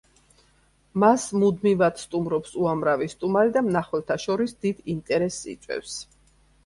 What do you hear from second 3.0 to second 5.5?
სტუმარი და მნახველთა შორის დიდ ინტერესს